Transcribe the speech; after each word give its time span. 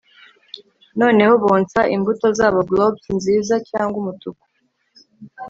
Noneho 0.99 1.33
bonsa 1.45 1.79
imbuto 1.95 2.25
zabo 2.37 2.59
globes 2.69 3.05
nziza 3.17 3.55
cyangwa 3.69 3.95
umutuku 4.01 4.45